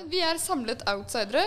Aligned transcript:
Men 0.00 0.08
vi 0.08 0.20
er 0.24 0.38
samlet 0.40 0.80
outsidere. 0.88 1.42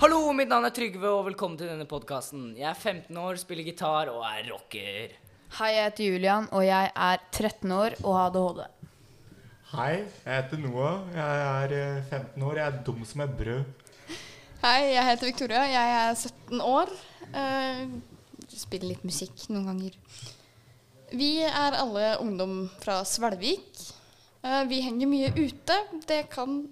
Hallo, 0.00 0.32
mitt 0.34 0.50
navn 0.50 0.66
er 0.66 0.74
Trygve, 0.74 1.06
og 1.12 1.28
velkommen 1.28 1.54
til 1.60 1.70
denne 1.70 1.86
podkasten. 1.86 2.56
Jeg 2.58 2.72
er 2.72 2.74
15 2.74 3.22
år, 3.22 3.38
spiller 3.38 3.68
gitar 3.70 4.10
og 4.10 4.26
er 4.26 4.50
rocker. 4.50 5.14
Hei, 5.60 5.70
jeg 5.76 5.92
heter 5.92 6.10
Julian, 6.10 6.50
og 6.50 6.66
jeg 6.66 6.90
er 6.90 7.22
13 7.30 7.78
år 7.78 8.00
og 8.02 8.18
har 8.18 8.32
ADHD. 8.32 8.77
Hei, 9.68 9.98
jeg 10.24 10.32
heter 10.32 10.60
Noah. 10.62 11.02
Jeg 11.12 11.40
er 11.44 11.72
eh, 11.76 12.04
15 12.08 12.42
år. 12.42 12.56
Jeg 12.56 12.66
er 12.66 12.76
dum 12.86 13.02
som 13.04 13.20
et 13.20 13.34
brød. 13.36 13.66
Hei, 14.62 14.94
jeg 14.94 15.04
heter 15.10 15.28
Victoria. 15.28 15.66
Jeg 15.68 15.90
er 15.96 16.14
17 16.14 16.62
år. 16.64 16.92
Uh, 17.34 17.82
spiller 18.48 18.94
litt 18.94 19.04
musikk 19.04 19.44
noen 19.52 19.68
ganger. 19.68 19.98
Vi 21.12 21.28
er 21.44 21.76
alle 21.76 22.14
ungdom 22.24 22.56
fra 22.80 23.02
Svelvik. 23.04 23.68
Uh, 24.40 24.64
vi 24.72 24.80
henger 24.86 25.12
mye 25.12 25.30
ute. 25.36 25.76
Det 26.08 26.22
kan 26.32 26.62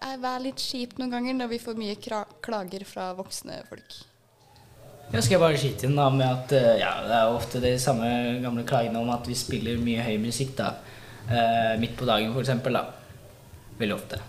eh, 0.00 0.16
være 0.16 0.46
litt 0.48 0.64
kjipt 0.64 0.96
noen 0.96 1.12
ganger 1.12 1.36
når 1.36 1.52
vi 1.52 1.62
får 1.66 1.76
mye 1.76 2.00
kra 2.00 2.24
klager 2.40 2.88
fra 2.88 3.10
voksne 3.20 3.60
folk. 3.68 4.00
Jeg 5.12 5.24
skal 5.28 5.44
bare 5.44 5.60
skyte 5.60 5.84
inn 5.88 6.00
da 6.00 6.08
med 6.08 6.24
at 6.24 6.56
eh, 6.56 6.78
ja, 6.80 6.94
det 7.04 7.20
er 7.20 7.36
ofte 7.36 7.60
de 7.60 7.76
samme 7.80 8.08
gamle 8.40 8.64
klagene 8.64 9.04
om 9.04 9.12
at 9.12 9.28
vi 9.28 9.36
spiller 9.36 9.76
mye 9.76 10.08
høy 10.08 10.16
musikk 10.24 10.56
da. 10.56 10.78
Eh, 11.28 11.80
midt 11.80 11.96
på 11.96 12.04
dagen, 12.08 12.32
eksempel. 12.40 12.72
Da. 12.72 12.86
Veldig 13.78 13.94
ofte. 13.94 14.20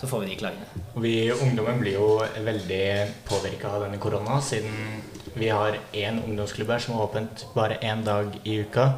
Så 0.00 0.08
får 0.08 0.20
vi 0.20 0.26
de 0.26 0.36
klagene. 0.36 0.84
Vi 0.96 1.32
ungdommen 1.32 1.80
blir 1.80 1.98
jo 1.98 2.08
veldig 2.44 2.86
påvirka 3.28 3.68
av 3.68 3.84
denne 3.84 4.00
korona, 4.00 4.40
siden 4.40 5.02
vi 5.34 5.48
har 5.48 5.76
én 5.92 6.22
ungdomsklubb 6.24 6.70
her 6.70 6.82
som 6.82 6.96
er 6.96 7.04
åpent 7.04 7.44
bare 7.54 7.78
én 7.82 8.04
dag 8.04 8.32
i 8.42 8.58
uka. 8.64 8.88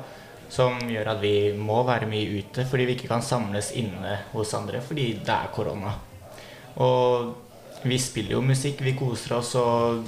Som 0.49 0.79
gjør 0.91 1.11
at 1.17 1.21
vi 1.21 1.53
må 1.59 1.81
være 1.83 2.07
mye 2.07 2.39
ute 2.39 2.65
fordi 2.71 2.85
vi 2.87 2.95
ikke 2.95 3.11
kan 3.11 3.25
samles 3.25 3.73
inne 3.75 4.21
hos 4.31 4.55
andre 4.55 4.81
fordi 4.81 5.09
det 5.27 5.35
er 5.35 5.51
korona. 5.55 5.97
Og 6.79 7.35
vi 7.83 7.99
spiller 7.99 8.37
jo 8.37 8.45
musikk, 8.45 8.81
vi 8.85 8.95
koser 8.99 9.37
oss, 9.41 9.55
og 9.59 10.07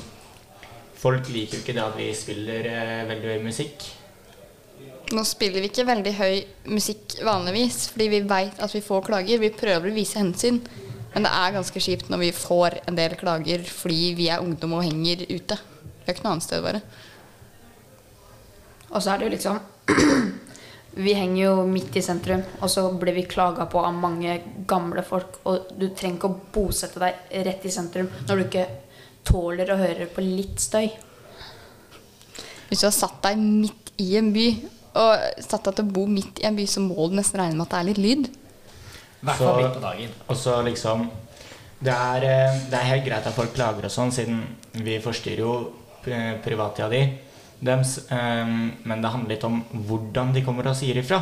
folk 0.99 1.29
liker 1.35 1.59
jo 1.59 1.65
ikke 1.65 1.75
det 1.75 1.85
at 1.85 1.99
vi 1.99 2.13
spiller 2.15 2.71
eh, 2.71 3.09
veldig 3.11 3.35
høy 3.35 3.49
musikk. 3.49 3.89
Nå 5.09 5.23
spiller 5.25 5.63
vi 5.65 5.71
ikke 5.71 5.87
veldig 5.89 6.11
høy 6.19 6.35
musikk 6.69 7.15
vanligvis, 7.25 7.87
fordi 7.95 8.09
vi 8.13 8.25
veit 8.29 8.59
at 8.61 8.75
vi 8.75 8.83
får 8.85 9.07
klager. 9.07 9.41
Vi 9.41 9.49
prøver 9.57 9.89
å 9.89 9.95
vise 9.95 10.21
hensyn, 10.21 10.59
men 11.15 11.25
det 11.25 11.31
er 11.33 11.55
ganske 11.55 11.81
kjipt 11.81 12.11
når 12.13 12.27
vi 12.27 12.35
får 12.37 12.77
en 12.83 12.99
del 12.99 13.15
klager 13.17 13.65
fordi 13.65 14.11
vi 14.19 14.29
er 14.29 14.45
ungdom 14.45 14.77
og 14.77 14.85
henger 14.85 15.25
ute. 15.31 15.57
Vi 15.57 16.05
har 16.05 16.13
ikke 16.13 16.27
noe 16.27 16.35
annet 16.35 16.49
sted 16.49 16.61
å 16.61 16.67
være. 16.67 16.83
Og 18.89 19.01
så 19.01 19.15
er 19.15 19.21
det 19.21 19.29
jo 19.29 19.33
liksom 19.37 19.59
Vi 20.99 21.13
henger 21.15 21.43
jo 21.45 21.67
midt 21.69 21.97
i 21.97 22.03
sentrum, 22.03 22.41
og 22.59 22.71
så 22.73 22.89
blir 22.99 23.15
vi 23.15 23.29
klaga 23.31 23.69
på 23.71 23.81
av 23.85 23.95
mange 23.95 24.33
gamle 24.69 25.05
folk. 25.07 25.41
Og 25.47 25.69
du 25.79 25.89
trenger 25.95 26.17
ikke 26.19 26.31
å 26.33 26.41
bosette 26.53 27.01
deg 27.01 27.37
rett 27.47 27.67
i 27.69 27.73
sentrum 27.73 28.09
når 28.27 28.35
du 28.35 28.47
ikke 28.49 28.65
tåler 29.29 29.71
å 29.71 29.79
høre 29.79 30.09
på 30.11 30.25
litt 30.25 30.59
støy. 30.61 30.89
Hvis 32.69 32.83
du 32.83 32.89
har 32.89 32.97
satt 32.97 33.23
deg 33.25 33.39
midt 33.39 33.93
i 34.03 34.17
en 34.19 34.33
by, 34.35 34.49
og 34.95 35.43
satt 35.45 35.65
deg 35.69 35.75
til 35.79 35.85
å 35.85 35.93
bo 35.93 36.07
midt 36.07 36.41
i 36.43 36.47
en 36.49 36.57
by, 36.57 36.67
så 36.67 36.81
må 36.81 37.09
du 37.09 37.17
nesten 37.19 37.41
regne 37.41 37.57
med 37.57 37.67
at 37.67 37.75
det 37.75 37.79
er 37.81 37.89
litt 37.91 38.03
lyd. 38.03 38.29
I 39.19 39.27
hvert 39.27 39.41
fall 39.43 39.63
midt 39.63 39.75
på 39.75 39.83
dagen. 39.83 40.13
Og 40.29 40.37
så 40.39 40.61
liksom 40.67 41.09
det 41.81 41.95
er, 41.95 42.25
eh, 42.27 42.57
det 42.71 42.75
er 42.75 42.89
helt 42.91 43.05
greit 43.07 43.27
at 43.27 43.35
folk 43.37 43.53
klager 43.55 43.87
og 43.87 43.93
sånn, 43.95 44.11
siden 44.15 44.41
vi 44.83 44.97
forstyrrer 45.03 45.45
jo 45.45 45.53
eh, 46.11 46.33
privattida 46.43 46.89
di. 46.91 47.03
Dems, 47.61 47.99
eh, 48.11 48.47
men 48.85 49.03
det 49.03 49.13
handler 49.13 49.35
litt 49.35 49.45
om 49.47 49.61
hvordan 49.87 50.33
de 50.35 50.43
kommer 50.47 50.67
og 50.67 50.77
sier 50.79 50.99
ifra. 50.99 51.21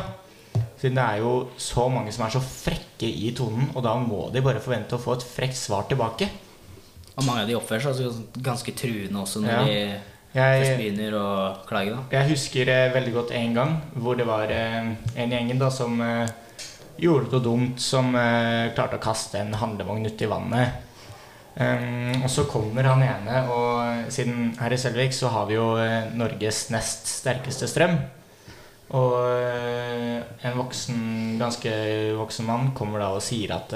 Siden 0.77 0.97
det 0.97 1.05
er 1.05 1.21
jo 1.21 1.49
så 1.61 1.87
mange 1.89 2.13
som 2.13 2.25
er 2.25 2.33
så 2.33 2.41
frekke 2.41 3.05
i 3.09 3.31
tonen, 3.37 3.69
og 3.75 3.83
da 3.85 3.95
må 4.01 4.27
de 4.33 4.41
bare 4.45 4.61
forvente 4.61 4.97
å 4.97 5.01
få 5.01 5.17
et 5.17 5.25
frekt 5.25 5.57
svar 5.57 5.85
tilbake. 5.89 6.29
Og 7.17 7.25
mange 7.25 7.41
av 7.45 7.49
de 7.49 7.57
oppfører 7.57 7.81
seg 7.81 8.05
altså 8.05 8.43
ganske 8.45 8.73
truende 8.77 9.21
også 9.23 9.41
når 9.41 9.51
Ja. 9.51 9.63
de 9.65 9.99
Jeg, 10.35 10.63
først 10.63 10.79
begynner 10.81 11.15
å 11.17 11.27
klage. 11.67 11.93
da. 11.95 12.01
Jeg 12.13 12.31
husker 12.33 12.69
eh, 12.73 12.89
veldig 12.93 13.13
godt 13.15 13.31
en 13.37 13.55
gang 13.55 13.77
hvor 13.95 14.17
det 14.19 14.27
var 14.27 14.51
eh, 14.53 14.91
en 15.15 15.31
i 15.31 15.37
gjengen 15.37 15.61
da 15.61 15.71
som 15.73 15.95
eh, 16.03 16.27
gjorde 17.01 17.31
noe 17.31 17.45
dumt, 17.45 17.79
som 17.81 18.11
eh, 18.17 18.73
klarte 18.75 18.99
å 18.99 19.03
kaste 19.03 19.39
en 19.41 19.55
handlevogn 19.57 20.05
uti 20.09 20.29
vannet. 20.29 20.83
Um, 21.57 22.21
og 22.21 22.29
så 22.29 22.43
kommer 22.45 22.85
han 22.85 23.01
ene, 23.01 23.39
og 23.49 24.11
siden 24.13 24.51
her 24.59 24.73
i 24.75 24.77
Selvik 24.77 25.15
så 25.17 25.31
har 25.33 25.47
vi 25.49 25.55
jo 25.55 25.71
eh, 25.81 26.11
Norges 26.13 26.67
nest 26.69 27.09
sterkeste 27.09 27.65
strøm. 27.71 27.95
Og 28.93 29.15
eh, 29.25 30.21
en 30.45 30.59
voksen, 30.59 30.99
ganske 31.41 31.73
voksen 32.19 32.45
mann 32.45 32.69
kommer 32.77 33.01
da 33.01 33.09
og 33.15 33.25
sier 33.25 33.55
at 33.57 33.73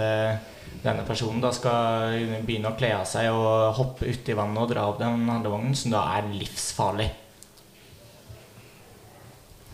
denne 0.82 1.04
personen 1.06 1.42
da 1.44 1.52
skal 1.54 2.16
begynne 2.46 2.72
å 2.72 2.78
kle 2.78 2.94
av 2.98 3.06
seg 3.10 3.30
og 3.34 3.76
hoppe 3.78 4.10
uti 4.10 4.36
vannet 4.38 4.64
og 4.64 4.72
dra 4.72 4.88
opp 4.90 5.02
den 5.02 5.28
handlevognen, 5.30 5.76
som 5.78 5.94
da 5.94 6.06
er 6.18 6.32
livsfarlig. 6.34 7.10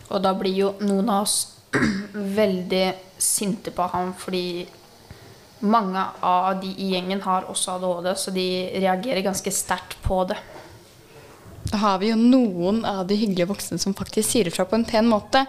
Og 0.08 0.20
da 0.24 0.32
blir 0.36 0.56
jo 0.56 0.74
noen 0.84 1.08
av 1.12 1.24
oss 1.24 1.38
veldig 2.40 2.86
sinte 3.20 3.72
på 3.74 3.88
ham 3.92 4.12
fordi 4.16 4.66
mange 5.58 6.04
av 6.22 6.60
de 6.62 6.70
i 6.70 6.92
gjengen 6.92 7.20
har 7.24 7.48
også 7.50 7.76
ADHD, 7.76 8.12
så 8.14 8.32
de 8.34 8.46
reagerer 8.78 9.24
ganske 9.26 9.52
sterkt 9.52 9.96
på 10.04 10.22
det. 10.30 10.38
Da 11.68 11.80
har 11.82 11.98
vi 12.00 12.12
jo 12.12 12.20
noen 12.20 12.84
av 12.86 13.02
de 13.08 13.16
hyggelige 13.18 13.48
voksne 13.50 13.80
som 13.82 13.96
faktisk 13.96 14.30
sier 14.30 14.48
ifra 14.48 14.68
på 14.68 14.78
en 14.78 14.86
pen 14.88 15.08
måte. 15.10 15.42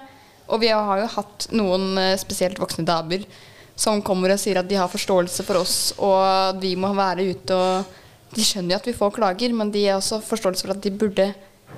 Og 0.49 0.63
vi 0.63 0.71
har 0.73 1.03
jo 1.03 1.11
hatt 1.13 1.45
noen 1.53 1.93
eh, 2.01 2.17
spesielt 2.19 2.59
voksne 2.59 2.87
damer 2.87 3.27
som 3.79 4.01
kommer 4.05 4.33
og 4.33 4.41
sier 4.41 4.59
at 4.59 4.67
de 4.67 4.77
har 4.79 4.91
forståelse 4.91 5.45
for 5.47 5.61
oss, 5.61 5.77
og 5.97 6.59
vi 6.61 6.75
må 6.79 6.91
være 6.97 7.29
ute 7.31 7.55
og 7.55 7.95
De 8.29 8.43
skjønner 8.45 8.75
jo 8.75 8.77
at 8.77 8.85
vi 8.85 8.93
får 8.93 9.13
klager, 9.15 9.53
men 9.57 9.71
de 9.73 9.87
har 9.87 9.95
også 9.97 10.19
forståelse 10.21 10.67
for 10.67 10.75
at 10.75 10.83
de 10.83 10.91
burde 10.93 11.23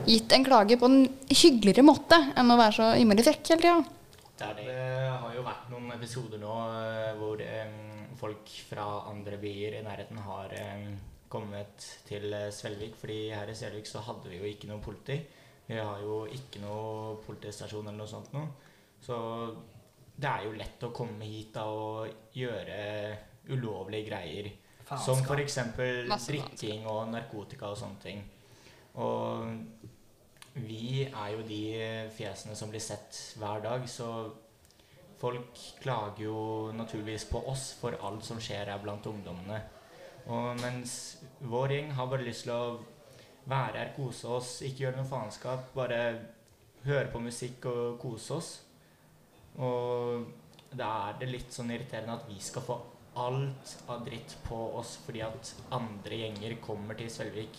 gitt 0.04 0.34
en 0.36 0.44
klage 0.44 0.76
på 0.76 0.90
en 0.90 1.06
hyggeligere 1.30 1.86
måte 1.88 2.18
enn 2.36 2.52
å 2.52 2.58
være 2.60 2.76
så 2.76 2.90
innmari 3.00 3.24
frekk 3.24 3.54
hele 3.54 3.62
tida. 3.64 4.02
Det 4.42 4.76
har 5.22 5.36
jo 5.36 5.46
vært 5.46 5.70
noen 5.72 5.94
episoder 5.96 6.42
nå 6.42 6.56
eh, 6.74 7.12
hvor 7.20 7.42
eh, 7.46 7.72
folk 8.20 8.52
fra 8.68 8.88
andre 9.12 9.38
byer 9.42 9.78
i 9.78 9.84
nærheten 9.86 10.20
har 10.26 10.56
eh, 10.58 10.88
kommet 11.32 11.86
til 12.08 12.34
Svelvik. 12.52 12.96
fordi 13.00 13.20
her 13.32 13.48
i 13.48 13.56
Svelvik 13.56 13.88
så 13.88 14.02
hadde 14.04 14.32
vi 14.32 14.42
jo 14.42 14.50
ikke 14.50 14.68
noe 14.72 14.84
politi. 14.84 15.22
Vi 15.68 15.78
har 15.78 16.02
jo 16.04 16.26
ikke 16.28 16.64
noe 16.64 17.20
politistasjon 17.24 17.86
eller 17.86 18.02
noe 18.02 18.12
sånt 18.12 18.34
noe. 18.36 18.50
Så 19.02 19.18
det 20.16 20.30
er 20.30 20.46
jo 20.46 20.58
lett 20.58 20.84
å 20.86 20.92
komme 20.96 21.26
hit 21.26 21.54
da 21.56 21.66
og 21.72 22.36
gjøre 22.36 22.82
ulovlige 23.50 24.10
greier. 24.10 24.52
Som 24.92 25.22
Faenskap. 25.24 25.40
f.eks. 25.80 26.10
Masse 26.10 26.32
drikking 26.34 26.86
og 26.90 27.10
narkotika 27.14 27.72
og 27.72 27.80
sånne 27.80 28.04
ting. 28.04 28.24
Og 29.00 29.48
vi 30.60 31.06
er 31.08 31.30
jo 31.32 31.44
de 31.48 31.62
fjesene 32.12 32.58
som 32.60 32.72
blir 32.74 32.84
sett 32.84 33.20
hver 33.40 33.64
dag, 33.64 33.86
så 33.88 34.10
folk 35.22 35.62
klager 35.80 36.26
jo 36.26 36.72
naturligvis 36.76 37.28
på 37.30 37.40
oss 37.48 37.72
for 37.80 37.96
alt 38.04 38.26
som 38.26 38.42
skjer 38.42 38.74
her 38.74 38.82
blant 38.84 39.08
ungdommene. 39.08 39.62
Og 40.28 40.60
mens 40.60 41.22
vår 41.40 41.78
gjeng 41.78 41.94
har 41.98 42.10
bare 42.12 42.28
lyst 42.28 42.46
til 42.46 42.54
å 42.54 42.82
være 43.50 43.78
her, 43.78 43.94
kose 43.96 44.28
oss, 44.28 44.52
ikke 44.66 44.86
gjøre 44.86 45.00
noe 45.00 45.10
faenskap, 45.10 45.72
bare 45.78 46.02
høre 46.86 47.08
på 47.14 47.22
musikk 47.24 47.66
og 47.72 47.98
kose 48.02 48.38
oss. 48.38 48.52
Og 49.60 50.28
da 50.72 50.90
er 51.10 51.20
det 51.20 51.32
litt 51.32 51.52
sånn 51.52 51.72
irriterende 51.74 52.16
at 52.16 52.30
vi 52.30 52.40
skal 52.44 52.64
få 52.64 52.78
alt 53.20 53.74
av 53.92 54.06
dritt 54.06 54.38
på 54.46 54.58
oss 54.80 54.94
fordi 55.04 55.24
at 55.26 55.52
andre 55.76 56.22
gjenger 56.22 56.56
kommer 56.64 56.96
til 56.96 57.10
Svelvik 57.12 57.58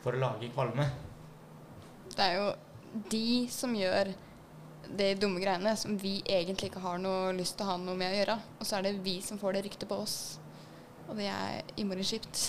for 0.00 0.16
å 0.16 0.22
lage 0.22 0.48
kvalme. 0.54 0.86
Det 2.14 2.24
er 2.24 2.38
jo 2.38 2.46
de 3.12 3.28
som 3.52 3.74
gjør 3.76 4.14
de 4.88 5.08
dumme 5.20 5.42
greiene 5.42 5.74
som 5.76 5.98
vi 6.00 6.14
egentlig 6.24 6.70
ikke 6.70 6.80
har 6.80 7.00
noe 7.02 7.34
lyst 7.36 7.58
til 7.58 7.66
å 7.66 7.74
ha 7.74 7.76
noe 7.82 7.98
med 7.98 8.14
å 8.14 8.20
gjøre. 8.22 8.38
Og 8.56 8.64
så 8.64 8.78
er 8.78 8.86
det 8.86 8.94
vi 9.04 9.18
som 9.24 9.40
får 9.40 9.58
det 9.58 9.66
ryktet 9.66 9.90
på 9.90 9.98
oss. 10.00 10.38
Og 11.08 11.18
det 11.20 11.28
er 11.28 11.60
innmari 11.76 12.06
kjipt. 12.06 12.40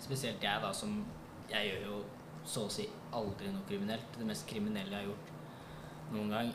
Spesielt 0.00 0.42
jeg, 0.42 0.62
da, 0.62 0.72
som 0.72 1.02
Jeg 1.50 1.66
gjør 1.66 1.86
jo 1.88 1.96
så 2.46 2.62
å 2.68 2.70
si 2.70 2.84
aldri 3.12 3.48
noe 3.50 3.66
kriminelt. 3.66 4.12
Det 4.14 4.26
mest 4.26 4.46
kriminelle 4.48 4.94
jeg 4.94 5.02
har 5.02 5.08
gjort 5.10 6.12
noen 6.14 6.30
gang 6.30 6.52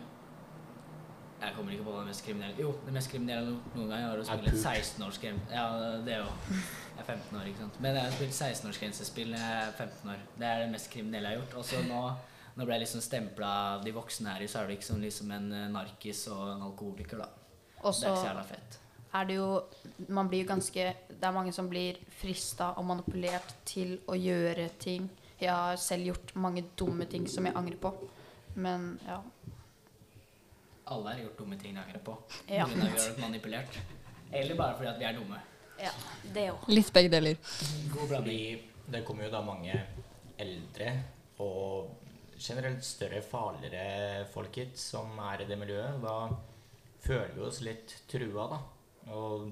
Jeg 1.46 1.56
kommer 1.56 1.74
ikke 1.76 1.86
på 1.88 1.96
det 2.00 2.06
mest 2.10 2.24
kriminelle 2.26 2.62
Jo, 2.62 2.72
det 2.86 2.94
mest 2.96 3.12
kriminelle 3.12 3.46
har 3.46 3.76
noen 3.78 3.90
gang 3.92 4.00
Jeg 4.02 4.10
å 4.10 4.20
Er 4.20 4.28
spille 4.30 4.52
et 4.52 4.56
pult. 4.56 4.66
16-årsgrense. 4.66 5.52
Ja, 5.54 5.66
det 6.06 6.16
òg. 6.24 6.54
Jeg 6.96 7.04
er 7.04 7.10
15 7.12 7.40
år, 7.40 7.50
ikke 7.52 7.60
sant. 7.66 7.80
Men 7.84 7.96
jeg 8.00 8.04
har 8.08 8.16
spilt 8.16 8.38
16-årsgrensespill 8.38 9.34
når 9.34 9.44
jeg 9.44 9.60
er 9.66 9.76
15 9.84 10.14
år. 10.14 10.24
Det 10.40 10.48
er 10.50 10.64
det 10.64 10.72
mest 10.72 10.90
kriminelle 10.94 11.30
jeg 11.34 11.38
har 11.38 11.44
gjort. 11.44 11.58
Og 11.60 11.66
så 11.70 11.82
nå, 11.90 12.02
nå 12.56 12.66
ble 12.70 12.78
jeg 12.78 12.84
liksom 12.86 13.04
stempla 13.04 13.52
av 13.76 13.84
de 13.86 13.94
voksne 13.96 14.32
her 14.34 14.46
i 14.46 14.48
Sølvik 14.52 14.84
som 14.88 15.02
liksom 15.04 15.32
en 15.36 15.52
eh, 15.54 15.68
narkis 15.74 16.24
og 16.32 16.56
en 16.56 16.66
alkoholiker, 16.70 17.22
da. 17.26 17.30
Også, 17.84 18.02
Det 18.02 18.08
er 18.08 18.16
ikke 18.16 18.24
så 18.24 18.32
jævla 18.32 18.48
fett. 18.50 18.80
er 19.20 19.26
det 19.30 19.36
jo 19.36 19.50
Man 20.08 20.28
blir 20.32 20.42
jo 20.42 20.48
ganske 20.50 20.86
Det 21.10 21.24
er 21.28 21.32
mange 21.36 21.52
som 21.54 21.68
blir 21.70 22.00
frista 22.20 22.72
og 22.80 22.86
manipulert 22.90 23.54
til 23.66 24.00
å 24.08 24.16
gjøre 24.18 24.70
ting. 24.80 25.10
Jeg 25.40 25.52
har 25.52 25.76
selv 25.78 26.08
gjort 26.10 26.34
mange 26.36 26.64
dumme 26.80 27.06
ting 27.12 27.28
som 27.28 27.46
jeg 27.46 27.56
angrer 27.56 27.78
på. 27.78 27.92
Men 28.56 29.00
ja. 29.06 29.20
Alle 30.94 31.10
har 31.10 31.20
gjort 31.20 31.38
dumme 31.38 31.58
ting 31.58 31.74
de 31.74 31.82
angrer 31.82 32.02
på. 32.06 32.16
Ja. 32.48 32.66
Vi 32.70 32.80
har 32.82 32.92
blitt 32.94 33.20
manipulert. 33.22 33.78
Eller 34.32 34.56
bare 34.56 34.78
fordi 34.78 34.90
at 34.90 35.00
vi 35.00 35.06
er 35.10 35.18
dumme. 35.18 35.42
ja 35.82 35.92
det 36.34 36.48
òg. 36.54 36.70
Litt 36.70 36.94
begge 36.94 37.12
deler. 37.14 37.38
God 37.94 38.10
blanding. 38.10 38.72
Det 38.86 39.02
kommer 39.06 39.26
jo 39.26 39.32
da 39.34 39.42
mange 39.42 39.74
eldre 40.38 40.92
og 41.42 41.90
generelt 42.38 42.84
større, 42.86 43.22
farligere 43.26 44.26
folk 44.34 44.56
hit 44.60 44.78
som 44.78 45.18
er 45.32 45.42
i 45.42 45.48
det 45.50 45.58
miljøet. 45.58 46.02
Da 46.04 46.30
føler 47.06 47.34
vi 47.34 47.46
oss 47.48 47.62
litt 47.66 47.96
trua, 48.12 48.46
da. 48.52 48.60
Og 49.16 49.52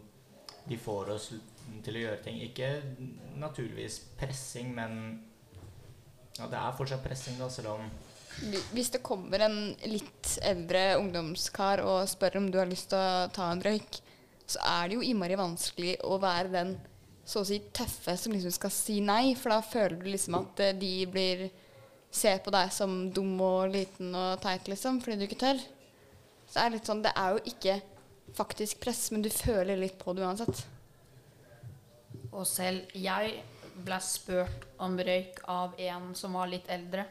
de 0.69 0.77
får 0.77 1.13
oss 1.15 1.31
til 1.83 1.97
å 1.97 2.03
gjøre 2.05 2.21
ting. 2.25 2.41
Ikke 2.45 2.69
naturligvis 3.41 3.99
pressing, 4.19 4.73
men 4.75 4.99
ja, 6.37 6.47
det 6.49 6.59
er 6.59 6.77
fortsatt 6.77 7.03
pressing, 7.05 7.39
da, 7.41 7.49
selv 7.49 7.75
om 7.77 7.89
Hvis 8.73 8.89
det 8.93 9.03
kommer 9.05 9.45
en 9.45 9.59
litt 9.87 10.37
eldre 10.43 10.95
ungdomskar 10.99 11.83
og 11.85 12.07
spør 12.09 12.39
om 12.41 12.49
du 12.51 12.57
har 12.59 12.69
lyst 12.69 12.89
til 12.91 12.99
å 12.99 13.29
ta 13.33 13.51
en 13.51 13.61
røyk, 13.63 13.99
så 14.49 14.59
er 14.67 14.89
det 14.89 14.97
jo 14.97 15.05
innmari 15.05 15.37
vanskelig 15.39 15.95
å 16.03 16.17
være 16.21 16.51
den 16.53 16.73
så 17.23 17.39
å 17.39 17.47
si 17.47 17.61
tøffe 17.71 18.17
som 18.19 18.33
liksom 18.35 18.51
skal 18.51 18.73
si 18.73 18.97
nei, 19.03 19.35
for 19.39 19.53
da 19.53 19.61
føler 19.63 19.95
du 20.01 20.09
liksom 20.11 20.35
at 20.41 20.59
eh, 20.59 20.75
de 20.75 20.91
blir 21.07 21.45
ser 22.13 22.41
på 22.45 22.51
deg 22.53 22.69
som 22.73 23.07
dum 23.15 23.39
og 23.41 23.71
liten 23.73 24.13
og 24.13 24.41
teit, 24.43 24.67
liksom, 24.69 24.99
fordi 25.01 25.17
du 25.21 25.25
ikke 25.25 25.39
tør. 25.45 25.61
Så 26.45 26.59
det 26.59 26.63
er 26.63 26.73
litt 26.75 26.89
sånn 26.89 27.01
Det 27.01 27.13
er 27.17 27.33
jo 27.33 27.41
ikke 27.49 27.79
faktisk 28.37 28.83
press, 28.83 29.07
men 29.11 29.23
du 29.25 29.31
føler 29.33 29.79
litt 29.79 29.97
på 30.01 30.13
det 30.13 30.25
uansett. 30.25 30.61
Og 32.33 32.45
selv 32.49 32.93
jeg 32.97 33.39
ble 33.85 33.97
spurt 34.03 34.67
om 34.83 34.99
røyk 34.99 35.41
av 35.49 35.73
en 35.81 36.11
som 36.17 36.37
var 36.37 36.51
litt 36.51 36.69
eldre. 36.71 37.07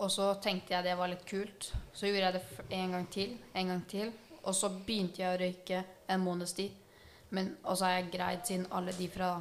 Og 0.00 0.10
så 0.10 0.32
tenkte 0.42 0.74
jeg 0.74 0.86
det 0.86 0.98
var 0.98 1.10
litt 1.12 1.24
kult. 1.28 1.72
Så 1.92 2.08
gjorde 2.08 2.28
jeg 2.28 2.38
det 2.38 2.76
en 2.78 2.94
gang 2.96 3.08
til, 3.12 3.34
en 3.54 3.74
gang 3.74 3.82
til. 3.88 4.12
Og 4.42 4.54
så 4.56 4.70
begynte 4.72 5.22
jeg 5.22 5.34
å 5.34 5.40
røyke 5.40 5.82
en 6.10 6.24
måneds 6.24 6.56
tid. 6.58 6.72
Men 7.32 7.54
og 7.62 7.76
så 7.78 7.88
har 7.88 7.98
jeg 7.98 8.12
greid, 8.12 8.46
siden 8.48 8.66
alle 8.76 8.92
de 8.96 9.08
fra 9.12 9.34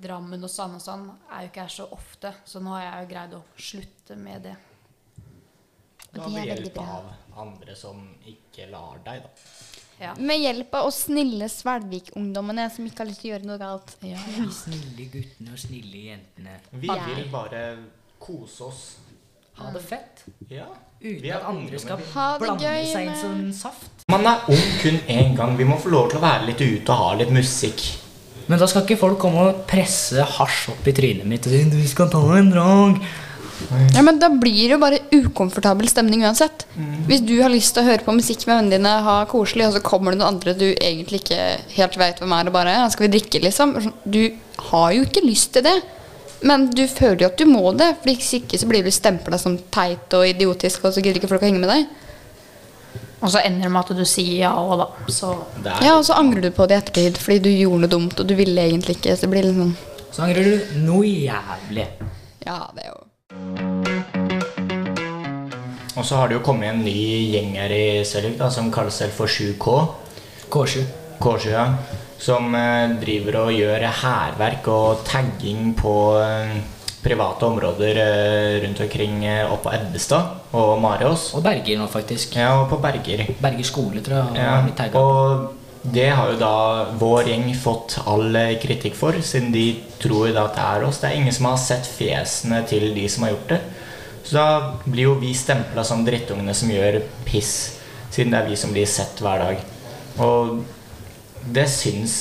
Drammen 0.00 0.44
og 0.44 0.50
Sandnessand 0.50 1.10
er 1.28 1.44
jo 1.44 1.50
ikke 1.50 1.64
her 1.66 1.72
så 1.74 1.86
ofte, 1.92 2.32
så 2.48 2.60
nå 2.64 2.72
har 2.72 2.86
jeg 2.86 3.04
jo 3.04 3.08
greid 3.10 3.34
å 3.36 3.40
slutte 3.60 4.16
med 4.16 4.46
det. 4.48 4.54
da 6.10 6.14
det 6.14 6.22
er 6.22 6.30
veldig 6.30 6.46
hjelp 6.48 6.78
bra. 6.78 6.86
av 6.96 7.42
andre 7.44 7.76
som 7.76 8.00
ikke 8.32 8.70
lar 8.72 9.02
deg, 9.04 9.26
da. 9.26 9.50
Ja. 10.00 10.14
Med 10.16 10.40
hjelp 10.40 10.72
av 10.78 10.88
oss 10.88 11.02
snille 11.04 11.50
Svelvik-ungdommene 11.52 12.64
som 12.72 12.86
ikke 12.88 13.02
har 13.02 13.10
lyst 13.10 13.20
til 13.20 13.28
å 13.28 13.34
gjøre 13.34 13.48
noe 13.50 13.60
galt. 13.60 13.92
Ja. 14.08 14.22
De 14.32 14.46
snille 14.56 15.08
guttene 15.12 15.52
og 15.52 15.60
snille 15.60 16.04
jentene. 16.06 16.56
Vi 16.72 16.88
vil 16.88 17.26
bare 17.32 17.64
kose 18.20 18.70
oss. 18.70 18.84
Ha 19.60 19.72
det 19.74 19.82
fett. 19.84 20.24
Ja. 20.50 20.66
Uten 21.00 21.32
at 21.32 21.46
andre 21.48 21.78
skal 21.80 22.00
blande 22.40 22.60
gøy 22.60 22.84
seg 22.90 23.06
inn 23.08 23.16
som 23.16 23.36
saft. 23.56 24.04
Man 24.12 24.26
er 24.26 24.42
ung 24.52 24.66
kun 24.82 24.98
én 25.08 25.36
gang. 25.38 25.56
Vi 25.56 25.64
må 25.68 25.78
få 25.80 25.92
lov 25.92 26.10
til 26.10 26.20
å 26.20 26.24
være 26.24 26.50
litt 26.50 26.60
ute 26.60 26.92
og 26.92 26.98
ha 27.00 27.14
litt 27.20 27.32
musikk. 27.32 27.84
Men 28.50 28.58
da 28.58 28.66
skal 28.66 28.82
ikke 28.84 28.98
folk 28.98 29.20
komme 29.22 29.46
og 29.46 29.64
presse 29.70 30.24
hasj 30.36 30.72
opp 30.72 30.88
i 30.90 30.94
trynet 30.96 31.28
mitt 31.28 31.46
og 31.46 31.52
si 31.54 31.64
'du 31.70 31.86
skal 31.88 32.10
ta 32.10 32.20
en 32.36 32.52
drag'. 32.52 33.00
Ja, 33.94 34.02
men 34.02 34.18
Da 34.18 34.28
blir 34.28 34.68
det 34.68 34.74
jo 34.74 34.78
bare 34.78 34.98
ukomfortabel 35.12 35.88
stemning 35.88 36.24
uansett. 36.24 36.66
Hvis 37.06 37.20
du 37.26 37.42
har 37.42 37.52
lyst 37.52 37.74
til 37.74 37.84
å 37.84 37.90
høre 37.90 38.04
på 38.04 38.14
musikk 38.16 38.46
med 38.46 38.56
vennene 38.56 38.78
dine, 38.78 38.94
ha 39.04 39.24
koselig, 39.26 39.66
og 39.68 39.74
så 39.76 39.82
kommer 39.84 40.12
det 40.12 40.20
noen 40.20 40.34
andre 40.34 40.54
du 40.54 40.74
egentlig 40.74 41.22
ikke 41.22 41.60
helt 41.76 41.98
vet 42.00 42.20
hvem 42.22 42.32
er, 42.32 42.46
og 42.46 42.52
bare 42.52 42.76
ja, 42.76 42.88
'Skal 42.88 43.08
vi 43.08 43.18
drikke', 43.18 43.42
liksom? 43.42 43.74
Sånn, 43.80 43.94
Du 44.08 44.32
har 44.70 44.92
jo 44.92 45.02
ikke 45.04 45.26
lyst 45.26 45.52
til 45.52 45.62
det. 45.62 45.82
Men 46.42 46.70
du 46.72 46.86
føler 46.88 47.24
jo 47.24 47.28
at 47.28 47.40
du 47.40 47.44
må 47.48 47.72
det, 47.76 47.90
for 48.00 48.08
hvis 48.08 48.30
ikke 48.38 48.58
så 48.60 48.68
blir 48.70 48.84
du 48.84 48.90
stempla 48.94 49.38
som 49.40 49.58
teit 49.72 50.14
og 50.16 50.24
idiotisk, 50.28 50.86
og 50.86 50.94
så 50.94 51.02
gidder 51.04 51.20
ikke 51.20 51.28
folk 51.28 51.44
å 51.44 51.50
henge 51.50 51.60
med 51.60 51.72
deg. 51.72 51.90
Og 53.20 53.28
så 53.28 53.42
ender 53.44 53.66
det 53.66 53.72
med 53.74 53.82
at 53.82 53.98
du 53.98 54.06
sier 54.08 54.46
ja 54.46 54.54
òg, 54.56 54.78
da. 54.80 54.86
Så 55.12 55.34
Ja, 55.84 55.98
Og 55.98 56.06
så 56.08 56.16
angrer 56.16 56.40
du 56.40 56.50
på 56.56 56.66
det 56.66 56.78
i 56.78 56.80
ettertid 56.80 57.20
fordi 57.20 57.38
du 57.44 57.50
gjorde 57.52 57.82
noe 57.84 57.92
dumt, 57.92 58.20
og 58.20 58.26
du 58.26 58.34
ville 58.38 58.64
egentlig 58.64 58.96
ikke. 58.96 59.16
Så 59.16 59.26
det 59.26 59.32
blir 59.34 59.44
litt 59.44 59.60
sånn 59.60 59.76
Så 60.10 60.24
angrer 60.24 60.48
du 60.48 60.80
noe 60.86 61.04
jævlig. 61.04 61.86
Ja, 62.46 62.62
det 62.74 62.86
er 62.86 62.94
jo 62.94 63.00
Og 66.00 66.06
så 66.06 66.16
har 66.16 66.30
det 66.30 66.38
jo 66.38 66.44
kommet 66.46 66.70
en 66.70 66.84
ny 66.86 66.96
gjeng 67.34 67.58
her 67.60 67.72
i 67.76 68.00
Sølvik 68.08 68.38
da, 68.40 68.48
som 68.48 68.70
kaller 68.72 68.94
seg 68.94 69.12
for 69.12 69.28
7K. 69.28 69.74
K7. 70.48 70.86
K7, 71.20 71.50
ja. 71.52 71.66
Som 72.20 72.54
eh, 72.54 72.92
driver 73.00 73.40
og 73.46 73.54
gjør 73.56 73.86
hærverk 74.02 74.68
og 74.68 75.04
tagging 75.08 75.72
på 75.78 75.94
eh, 76.20 76.58
private 77.00 77.48
områder 77.48 78.00
eh, 78.02 78.56
rundt 78.64 78.82
omkring 78.84 79.22
oppe 79.46 79.62
på 79.68 79.72
Ebbestad 79.78 80.52
og 80.56 80.74
Marios. 80.82 81.30
Og 81.34 81.44
Berger 81.46 81.80
nå, 81.80 81.88
faktisk. 81.88 82.36
Ja, 82.36 82.52
og 82.60 82.68
på 82.72 82.80
Berger. 82.82 83.24
Berger 83.40 83.66
skole, 83.66 84.04
tror 84.04 84.20
jeg. 84.20 84.44
Ja, 84.44 85.00
og 85.00 85.56
det 85.80 86.10
har 86.12 86.28
jo 86.28 86.40
da 86.42 86.54
vår 87.00 87.30
gjeng 87.32 87.46
fått 87.56 87.96
all 88.04 88.36
kritikk 88.60 88.98
for, 88.98 89.16
siden 89.24 89.48
de 89.54 89.70
tror 90.02 90.28
jo 90.28 90.34
da 90.36 90.44
at 90.50 90.58
det 90.58 90.66
er 90.66 90.84
oss. 90.90 91.00
Det 91.00 91.08
er 91.08 91.22
ingen 91.22 91.32
som 91.32 91.48
har 91.48 91.62
sett 91.62 91.88
fjesene 91.88 92.60
til 92.68 92.90
de 92.92 93.06
som 93.08 93.24
har 93.24 93.32
gjort 93.32 93.54
det. 93.54 93.62
Så 94.24 94.36
da 94.36 94.48
blir 94.84 95.08
jo 95.08 95.14
vi 95.22 95.32
stempla 95.34 95.82
som 95.88 96.04
drittungene 96.04 96.52
som 96.54 96.68
gjør 96.70 97.00
piss, 97.24 97.54
siden 98.12 98.34
det 98.34 98.42
er 98.42 98.50
vi 98.50 98.58
som 98.60 98.74
blir 98.74 98.86
sett 98.86 99.24
hver 99.24 99.40
dag. 99.40 99.64
Og 100.20 100.60
det 101.44 101.66
syns 101.72 102.14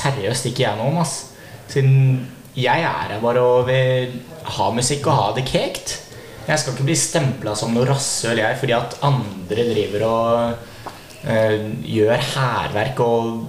seriøst 0.00 0.48
ikke 0.50 0.64
jeg 0.66 0.78
noe 0.78 0.92
om, 0.92 1.02
ass. 1.02 1.34
Siden 1.70 2.24
jeg 2.54 2.84
er 2.86 3.14
her 3.14 3.20
bare 3.22 3.42
og 3.42 3.66
vil 3.68 4.14
ha 4.56 4.70
musikk 4.74 5.08
og 5.08 5.18
ha 5.18 5.28
det 5.36 5.46
kekt. 5.48 5.98
Jeg 6.44 6.60
skal 6.60 6.74
ikke 6.74 6.86
bli 6.86 6.96
stempla 6.98 7.54
som 7.56 7.72
noe 7.74 7.86
rasshøl, 7.88 8.42
fordi 8.60 8.74
at 8.76 8.98
andre 9.06 9.66
driver 9.70 10.06
og 10.08 11.28
eh, 11.30 11.70
gjør 11.88 12.26
hærverk 12.34 13.00
og 13.00 13.46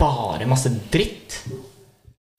bare 0.00 0.48
masse 0.48 0.72
dritt. 0.92 1.42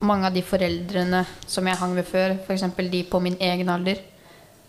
mange 0.02 0.26
av 0.26 0.34
de 0.34 0.42
foreldrene 0.42 1.20
som 1.46 1.66
jeg 1.66 1.78
hang 1.78 1.92
ved 1.94 2.06
før, 2.08 2.32
f.eks. 2.42 2.64
de 2.90 3.04
på 3.06 3.20
min 3.22 3.36
egen 3.38 3.68
alder, 3.70 4.00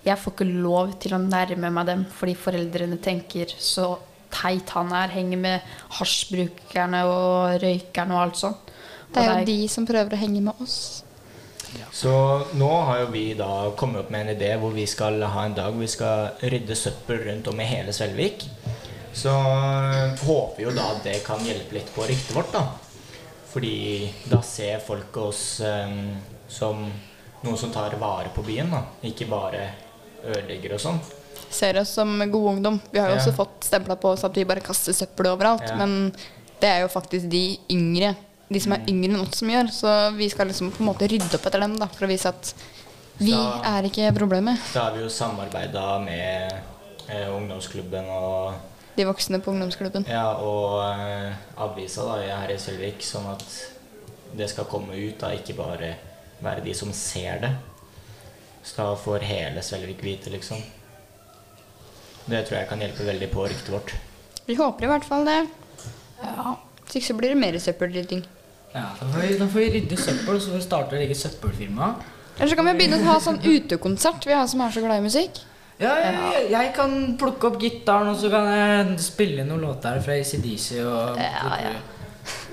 jeg 0.06 0.20
får 0.20 0.34
ikke 0.36 0.46
lov 0.46 0.92
til 1.02 1.16
å 1.16 1.22
nærme 1.24 1.72
meg 1.74 1.88
dem 1.88 2.04
fordi 2.12 2.36
foreldrene 2.38 3.00
tenker 3.02 3.50
så 3.58 3.96
teit 4.34 4.74
han 4.76 4.92
er, 4.98 5.14
henger 5.14 5.40
med 5.40 5.74
hasjbrukerne 6.00 7.06
og 7.10 7.64
røykerne 7.64 8.18
og 8.18 8.22
alt 8.26 8.42
sånt. 8.42 8.70
Det 9.14 9.22
er 9.22 9.40
jo 9.40 9.50
de 9.52 9.58
som 9.70 9.86
prøver 9.86 10.16
å 10.16 10.22
henge 10.24 10.42
med 10.42 10.64
oss. 10.64 10.78
Så 11.94 12.14
nå 12.58 12.70
har 12.88 13.04
jo 13.04 13.12
vi 13.14 13.26
da 13.38 13.72
kommet 13.78 14.04
opp 14.04 14.12
med 14.14 14.26
en 14.26 14.36
idé 14.36 14.52
hvor 14.62 14.74
vi 14.76 14.86
skal 14.90 15.22
ha 15.22 15.46
en 15.46 15.56
dag 15.58 15.72
hvor 15.72 15.82
vi 15.82 15.90
skal 15.90 16.50
rydde 16.54 16.78
søppel 16.78 17.22
rundt 17.28 17.50
om 17.50 17.62
i 17.62 17.70
hele 17.70 17.94
Svelvik. 17.94 18.46
Så 19.14 19.34
håper 20.24 20.58
vi 20.58 20.66
jo 20.66 20.74
da 20.74 20.90
at 20.96 21.04
det 21.06 21.20
kan 21.26 21.42
hjelpe 21.46 21.78
litt 21.78 21.92
på 21.94 22.06
ryktet 22.10 22.34
vårt, 22.34 22.54
da. 22.54 22.64
Fordi 23.54 24.10
da 24.26 24.42
ser 24.42 24.82
folk 24.82 25.18
oss 25.22 25.44
um, 25.62 26.16
som 26.50 26.82
noen 27.44 27.60
som 27.60 27.74
tar 27.74 27.94
vare 28.02 28.34
på 28.34 28.46
byen, 28.46 28.74
da. 28.74 28.82
Ikke 29.06 29.30
bare 29.30 29.68
ødelegger 30.24 30.74
og 30.78 30.82
sånn. 30.82 31.02
Ser 31.54 31.78
oss 31.82 31.94
som 31.96 32.16
god 32.32 32.50
ungdom. 32.56 32.80
Vi 32.92 33.00
har 33.00 33.12
jo 33.12 33.20
også 33.20 33.34
fått 33.38 33.68
stempla 33.68 33.96
på 34.00 34.14
oss 34.16 34.24
at 34.26 34.38
vi 34.38 34.46
bare 34.50 34.64
kaster 34.66 34.96
søppel 34.98 35.30
overalt. 35.32 35.68
Men 35.78 36.12
det 36.62 36.70
er 36.70 36.84
jo 36.84 36.92
faktisk 36.92 37.30
de 37.32 37.44
yngre, 37.72 38.14
de 38.50 38.62
som 38.64 38.76
er 38.76 38.86
yngre 38.90 39.12
enn 39.12 39.22
oss, 39.22 39.38
som 39.42 39.52
gjør. 39.52 39.72
Så 39.74 39.94
vi 40.18 40.30
skal 40.34 40.50
liksom 40.50 40.72
på 40.74 40.84
en 40.84 40.90
måte 40.90 41.10
rydde 41.12 41.30
opp 41.38 41.50
etter 41.50 41.64
dem 41.64 41.78
da, 41.80 41.90
for 41.94 42.08
å 42.08 42.12
vise 42.12 42.32
at 42.34 42.54
vi 43.20 43.36
da, 43.36 43.60
er 43.76 43.90
ikke 43.90 44.14
problemet. 44.18 44.62
Da 44.74 44.88
har 44.88 44.96
vi 44.98 45.04
jo 45.04 45.10
samarbeida 45.14 46.00
med 46.02 46.56
eh, 47.10 47.28
ungdomsklubben 47.30 48.10
og, 48.10 48.72
De 48.98 49.06
voksne 49.10 49.40
på 49.42 49.54
ungdomsklubben. 49.54 50.06
ja, 50.10 50.26
og 50.38 50.82
eh, 50.86 51.34
avisa 51.62 52.08
da, 52.10 52.18
her 52.44 52.54
i 52.54 52.58
Sølvik, 52.62 53.06
sånn 53.06 53.30
at 53.32 53.46
det 54.38 54.50
skal 54.50 54.66
komme 54.70 54.98
ut, 54.98 55.20
da, 55.22 55.30
ikke 55.38 55.56
bare 55.58 55.94
være 56.44 56.64
de 56.66 56.74
som 56.78 56.90
ser 56.94 57.40
det. 57.44 57.52
Så 58.64 58.80
da 58.80 58.96
får 58.96 59.26
hele 59.28 59.62
Svelvik 59.62 60.04
vite, 60.04 60.32
liksom. 60.34 60.62
Det 62.26 62.46
tror 62.48 62.60
jeg 62.60 62.70
kan 62.70 62.84
hjelpe 62.84 63.08
veldig 63.08 63.30
på 63.34 63.48
ryktet 63.50 63.72
vårt. 63.74 63.94
Vi 64.48 64.56
håper 64.60 64.88
i 64.88 64.92
hvert 64.92 65.06
fall 65.08 65.28
det. 65.28 65.40
Ja. 66.24 66.56
Hvis 66.84 67.00
ikke 67.00 67.10
så 67.10 67.16
blir 67.20 67.34
det 67.34 67.40
mer 67.40 67.58
søppelrydding. 67.60 68.24
Ja, 68.74 68.88
da 69.00 69.06
får, 69.06 69.20
vi, 69.22 69.38
da 69.38 69.48
får 69.48 69.60
vi 69.60 69.72
rydde 69.78 69.98
søppel, 70.02 70.40
så 70.42 70.52
får 70.52 70.58
vi 70.60 70.66
starte 70.66 70.98
et 70.98 71.06
eget 71.06 71.20
søppelfirma. 71.20 71.90
Eller 72.38 72.50
så 72.50 72.58
kan 72.58 72.68
vi 72.72 72.76
begynne 72.80 73.00
å 73.04 73.08
ha 73.12 73.18
sånn 73.22 73.42
utekonsert, 73.44 74.26
vi 74.26 74.34
har 74.34 74.48
som 74.50 74.64
er 74.66 74.74
så 74.74 74.82
glad 74.82 75.02
i 75.02 75.06
musikk. 75.06 75.42
Ja, 75.82 75.94
jeg, 76.00 76.48
jeg 76.54 76.72
kan 76.78 76.94
plukke 77.20 77.50
opp 77.50 77.60
gitaren, 77.62 78.12
og 78.14 78.20
så 78.22 78.30
kan 78.34 78.48
jeg 78.50 78.98
spille 79.04 79.46
noen 79.46 79.66
låter 79.68 80.00
fra 80.06 80.16
ACDC 80.22 80.68
og 80.86 81.20
Ja, 81.22 81.58
ja. 81.62 81.74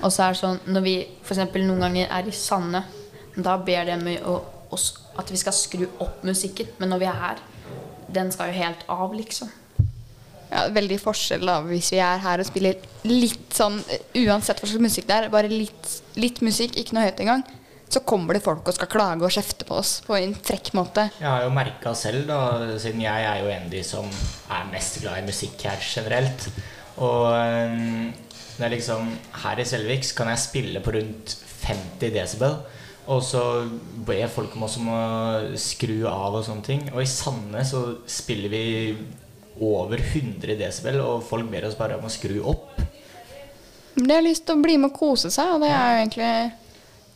Og 0.01 0.11
så 0.11 0.25
er 0.25 0.33
det 0.33 0.41
sånn 0.41 0.59
når 0.67 0.83
vi 0.85 0.95
f.eks. 1.23 1.41
noen 1.61 1.85
ganger 1.85 2.11
er 2.11 2.27
i 2.27 2.33
Sande, 2.35 2.83
da 3.37 3.55
ber 3.61 3.87
de 3.87 4.17
oss 4.73 4.89
at 5.19 5.31
vi 5.31 5.39
skal 5.39 5.55
skru 5.55 5.85
opp 6.03 6.25
musikken. 6.27 6.69
Men 6.81 6.91
når 6.93 7.01
vi 7.03 7.09
er 7.09 7.19
her, 7.21 7.41
den 8.11 8.31
skal 8.33 8.51
jo 8.51 8.59
helt 8.59 8.83
av, 8.91 9.13
liksom. 9.15 9.49
Ja, 10.51 10.67
veldig 10.75 10.99
forskjell 11.01 11.47
da 11.47 11.61
hvis 11.65 11.93
vi 11.95 12.01
er 12.03 12.21
her 12.21 12.43
og 12.43 12.49
spiller 12.49 12.83
litt 13.07 13.55
sånn 13.55 13.79
eh, 13.87 14.03
Uansett 14.25 14.59
hva 14.59 14.69
slags 14.69 14.83
musikk 14.83 15.07
det 15.09 15.17
er, 15.17 15.31
bare 15.33 15.51
litt, 15.51 15.95
litt 16.19 16.41
musikk, 16.45 16.75
ikke 16.77 16.97
noe 16.97 17.07
høyt 17.07 17.23
engang, 17.23 17.45
så 17.91 18.03
kommer 18.07 18.37
det 18.37 18.43
folk 18.45 18.67
og 18.67 18.75
skal 18.75 18.89
klage 18.91 19.27
og 19.27 19.33
kjefte 19.33 19.67
på 19.67 19.79
oss 19.81 19.97
på 20.05 20.15
en 20.15 20.35
frekk 20.35 20.71
måte. 20.77 21.09
Jeg 21.19 21.27
har 21.27 21.43
jo 21.43 21.55
merka 21.55 21.95
selv, 21.97 22.23
da, 22.29 22.75
siden 22.79 23.03
jeg 23.03 23.25
er 23.27 23.41
jo 23.41 23.49
en 23.51 23.65
av 23.67 23.73
de 23.73 23.81
som 23.83 24.07
er 24.51 24.69
mest 24.71 25.01
glad 25.03 25.19
i 25.19 25.25
musikk 25.27 25.65
her 25.67 25.81
generelt. 25.83 26.47
Og 27.01 27.27
det 28.61 28.67
er 28.67 28.75
liksom 28.75 29.07
Her 29.41 29.59
i 29.59 29.65
Selvik 29.65 30.05
kan 30.15 30.29
jeg 30.31 30.43
spille 30.43 30.83
på 30.83 30.93
rundt 30.93 31.35
50 31.65 32.13
desibel. 32.13 32.59
Og 33.11 33.23
så 33.25 33.41
ber 34.05 34.29
folk 34.29 34.53
om 34.55 34.67
om 34.67 34.91
å 34.93 35.01
skru 35.59 36.05
av 36.07 36.37
og 36.37 36.45
sånne 36.45 36.63
ting. 36.67 36.83
Og 36.93 37.01
i 37.01 37.09
Sandnes 37.09 37.73
så 37.73 37.81
spiller 38.05 38.53
vi 38.53 38.63
over 39.59 39.99
100 39.99 40.55
desibel, 40.59 41.01
og 41.03 41.23
folk 41.27 41.49
ber 41.51 41.67
oss 41.67 41.77
bare 41.79 41.97
om 41.99 42.07
å 42.07 42.11
skru 42.11 42.39
opp. 42.51 42.79
Men 43.95 44.07
de 44.07 44.15
har 44.15 44.23
lyst 44.23 44.45
til 44.47 44.55
å 44.55 44.63
bli 44.63 44.77
med 44.79 44.93
og 44.93 44.97
kose 44.97 45.31
seg, 45.33 45.55
og 45.57 45.65
det 45.65 45.69
er 45.75 45.91
jo 45.91 46.01
egentlig 46.05 46.33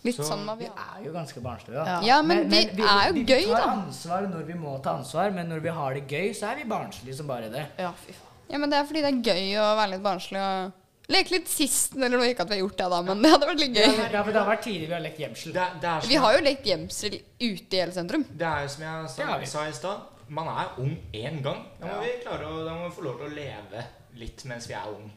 litt 0.06 0.20
Så 0.20 0.28
sånn 0.28 0.44
man 0.46 0.60
Vi 0.60 0.68
er 0.68 1.02
jo 1.06 1.12
ganske 1.16 1.42
barnslige, 1.42 1.80
da. 1.80 1.86
Ja. 1.96 2.00
Ja, 2.06 2.22
men 2.22 2.46
vi 2.52 2.62
er 2.62 3.08
jo 3.10 3.16
vi, 3.16 3.24
gøy, 3.26 3.46
Vi 3.48 3.52
tar 3.56 3.72
ansvar 3.72 4.28
når 4.30 4.48
vi 4.52 4.58
må 4.60 4.76
ta 4.84 4.98
ansvar, 5.00 5.32
men 5.34 5.50
når 5.50 5.64
vi 5.64 5.76
har 5.80 5.96
det 5.98 6.04
gøy, 6.12 6.32
så 6.38 6.52
er 6.52 6.60
vi 6.62 6.68
barnslige 6.70 7.18
som 7.18 7.30
bare 7.32 7.50
det. 7.54 7.64
Ja, 7.82 7.94
fy 8.04 8.14
faen. 8.14 8.34
Ja, 8.52 8.60
men 8.62 8.70
det 8.70 8.78
er 8.78 8.86
fordi 8.86 9.02
det 9.02 9.14
er 9.14 9.22
gøy 9.34 9.56
å 9.58 9.70
være 9.80 9.96
litt 9.96 10.04
barnslig 10.06 10.42
og 10.44 11.14
leke 11.16 11.34
litt 11.34 11.50
sist, 11.50 11.96
eller 11.98 12.20
noe. 12.20 12.28
Ikke 12.30 12.46
at 12.46 12.52
vi 12.52 12.60
har 12.60 12.62
gjort 12.62 12.78
det, 12.78 12.90
da, 12.94 13.00
men 13.08 13.24
det 13.24 13.32
hadde 13.34 13.50
vært 13.50 13.64
litt 13.64 13.80
gøy. 13.80 13.88
ja, 14.04 14.20
for 14.20 14.32
det 14.36 14.42
har 14.44 14.52
vært 14.52 14.66
tidlig 14.68 14.90
vi 14.90 14.94
har 14.94 15.06
lekt 15.08 15.24
gjemsel. 15.24 15.56
Det, 15.56 15.70
det 15.82 15.94
som 16.04 16.12
Vi 16.12 16.20
har 16.26 16.36
jo 16.38 16.44
lekt 16.46 16.70
gjemsel 16.70 17.16
ute 17.40 17.80
i 17.80 17.82
hele 17.82 17.96
sentrum. 17.96 18.28
Det 18.30 18.52
er 18.52 18.68
jo 18.68 18.76
som 18.76 18.86
jeg 18.86 19.10
sa, 19.16 19.40
sa 19.56 19.66
i 19.72 19.74
stad. 19.80 20.12
Man 20.28 20.48
er 20.50 20.72
ung 20.82 20.96
én 21.14 21.42
gang. 21.44 21.66
Da 21.80 21.86
må 21.86 21.92
Ja. 21.94 22.00
vi 22.02 22.22
klare 22.24 22.46
å, 22.50 22.66
da 22.66 22.74
må 22.74 22.90
vi 22.90 22.96
få 22.96 23.04
lov 23.06 23.18
til 23.20 23.28
å 23.30 23.36
leve 23.36 23.86
litt 24.18 24.44
mens 24.46 24.68
vi 24.68 24.74
er 24.74 24.88
ung. 24.90 25.12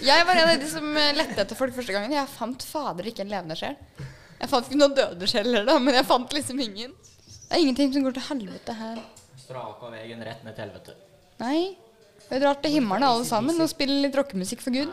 Jeg 0.00 0.24
var 0.26 0.34
en 0.36 0.48
av 0.48 0.60
de 0.60 0.68
som 0.68 0.96
eh, 0.96 1.12
lette 1.16 1.38
etter 1.40 1.56
folk 1.56 1.74
første 1.74 1.92
gangen. 1.92 2.12
Jeg 2.12 2.28
fant 2.28 2.62
fader 2.62 3.04
ikke 3.10 3.20
en 3.24 3.28
levende 3.32 3.56
sjel. 3.56 3.76
Jeg 4.40 4.48
fant 4.48 4.66
ikke 4.68 4.78
noen 4.80 4.94
døde 4.96 5.26
sjeler, 5.28 5.64
da, 5.68 5.78
men 5.78 5.94
jeg 5.94 6.04
fant 6.08 6.32
liksom 6.32 6.60
ingen. 6.60 6.92
Det 6.94 7.56
er 7.56 7.60
ingenting 7.64 7.92
som 7.92 8.04
går 8.04 8.12
til 8.16 8.22
helvete 8.28 8.72
her. 8.78 9.00
Straka 9.36 9.90
veien 9.90 10.20
rett 10.24 10.44
ned 10.44 10.54
til 10.56 10.64
helvete. 10.68 10.94
Nei. 11.40 11.76
Vi 12.30 12.38
drar 12.38 12.54
til 12.62 12.70
himmelen 12.76 13.02
alle 13.02 13.24
sammen 13.26 13.58
og 13.60 13.68
spiller 13.68 14.04
litt 14.04 14.14
rockemusikk 14.14 14.60
for 14.62 14.70
Gud. 14.70 14.92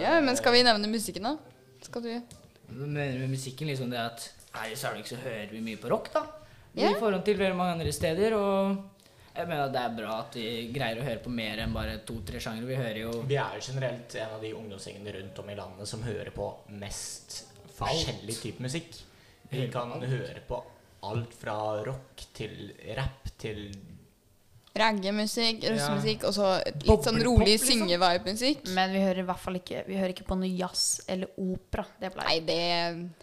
Ja, 0.00 0.20
men 0.20 0.36
skal 0.36 0.52
vi 0.56 0.62
nevne 0.66 0.88
musikken, 0.90 1.22
da? 1.28 1.36
Skal 1.84 2.02
du? 2.02 2.10
Mener 2.70 3.18
med 3.22 3.30
musikken 3.32 3.68
liksom 3.70 3.90
det 3.92 3.98
at 4.00 4.26
her 4.56 4.70
i 4.70 4.78
Sælvik 4.78 5.10
så 5.10 5.18
hører 5.22 5.50
vi 5.52 5.60
mye 5.64 5.80
på 5.80 5.90
rock, 5.92 6.12
da. 6.14 6.24
Ja. 6.74 6.92
I 6.92 6.98
forhold 7.00 7.24
til 7.26 7.38
veldig 7.38 7.58
mange 7.58 7.76
andre 7.78 7.92
steder. 7.92 8.34
Og 8.38 8.76
jeg 9.34 9.46
mener 9.46 9.64
at 9.64 9.74
det 9.74 9.82
er 9.82 9.94
bra 9.98 10.16
at 10.24 10.38
vi 10.38 10.48
greier 10.74 11.00
å 11.00 11.06
høre 11.06 11.22
på 11.24 11.32
mer 11.34 11.62
enn 11.64 11.74
bare 11.74 12.00
to-tre 12.06 12.42
sjangere. 12.42 12.68
Vi 12.70 12.80
hører 12.80 13.00
jo 13.04 13.14
Vi 13.30 13.38
er 13.38 13.58
jo 13.58 13.66
generelt 13.70 14.16
en 14.18 14.34
av 14.36 14.42
de 14.44 14.52
ungdomsgjengene 14.58 15.14
rundt 15.18 15.40
om 15.42 15.50
i 15.50 15.58
landet 15.58 15.90
som 15.90 16.04
hører 16.06 16.32
på 16.34 16.50
mest 16.82 17.40
forskjellig 17.78 18.36
type 18.42 18.62
musikk. 18.62 19.00
Vi 19.50 19.66
kan 19.72 19.90
høre 19.98 20.42
på 20.46 20.60
alt 21.08 21.32
fra 21.34 21.56
rock 21.86 22.26
til 22.36 22.70
rap 22.98 23.30
til 23.40 23.70
Raggemusikk, 24.78 25.64
russemusikk 25.66 26.24
og 26.28 26.34
så 26.36 26.50
litt 26.62 27.06
sånn 27.06 27.18
rolig 27.24 27.56
liksom. 27.56 27.82
syngevibe-musikk. 27.82 28.68
Men 28.76 28.92
vi 28.94 29.00
hører 29.02 29.24
i 29.24 29.26
hvert 29.26 29.42
fall 29.42 29.58
ikke 29.58 29.82
Vi 29.88 29.96
hører 29.98 30.14
ikke 30.14 30.26
på 30.28 30.38
noe 30.38 30.50
jazz 30.50 31.00
eller 31.10 31.32
opera. 31.42 31.86
Det 31.98 32.12
Nei, 32.20 32.36
det 32.46 32.60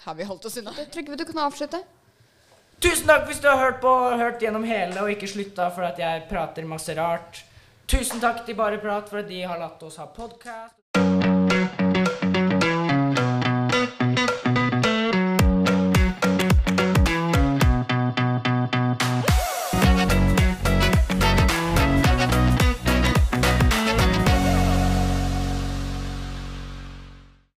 har 0.04 0.18
vi 0.18 0.28
holdt 0.28 0.50
oss 0.50 0.58
unna. 0.60 0.76
Trygve, 0.92 1.16
du 1.16 1.24
kan 1.30 1.46
avslutte. 1.46 1.80
Tusen 2.84 3.08
takk 3.10 3.24
hvis 3.30 3.40
du 3.42 3.48
har 3.50 3.58
hørt 3.58 3.80
på, 3.82 3.92
hørt 4.20 4.44
gjennom 4.44 4.68
hele 4.68 5.02
og 5.02 5.10
ikke 5.10 5.30
slutta 5.32 5.72
for 5.74 5.88
at 5.88 5.98
jeg 6.02 6.28
prater 6.30 6.68
masse 6.68 6.94
rart. 7.00 7.42
Tusen 7.88 8.20
takk 8.22 8.44
til 8.46 8.58
Bare 8.60 8.78
Prat 8.84 9.08
for 9.10 9.24
at 9.24 9.32
de 9.32 9.40
har 9.48 9.58
latt 9.62 9.82
oss 9.88 9.98
ha 10.02 10.10
podkast. 10.12 10.76